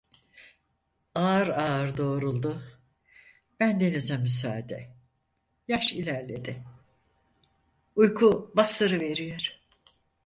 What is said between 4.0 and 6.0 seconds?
müsaade… Yaş